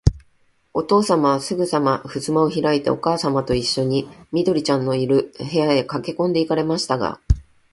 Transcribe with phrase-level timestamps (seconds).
[0.73, 7.19] おとうさまは、すぐさまふすまをひらいて、おかあさまといっしょに、緑ちゃんのいる、部屋へかけこんで行かれましたが、